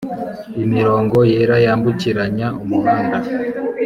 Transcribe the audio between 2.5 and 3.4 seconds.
umuhanda.